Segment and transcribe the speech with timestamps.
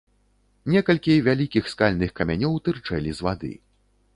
[0.75, 3.53] Некалькі вялікіх скальных камянёў тырчэлі з вады.